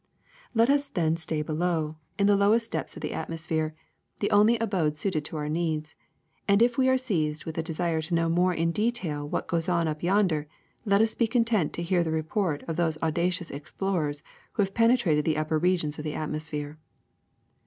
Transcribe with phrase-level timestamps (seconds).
[0.55, 3.29] Let us then stay below, in the lowest depths of the SU THE SECRET OF
[3.29, 3.75] EVERYDAY THINGS atmosphere,
[4.19, 5.95] the only abode suited to our needs;
[6.47, 9.69] and if we are seized with a desire to know more in detail what goes
[9.69, 10.47] on up yonder,
[10.85, 15.23] let us be content to hear the report of those audacious explorers who have penetrated
[15.23, 16.79] the upper regions of the atmosphere.